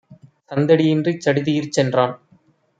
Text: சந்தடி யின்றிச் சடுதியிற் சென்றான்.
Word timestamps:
சந்தடி 0.51 0.85
யின்றிச் 0.85 1.21
சடுதியிற் 1.25 1.69
சென்றான். 1.69 2.15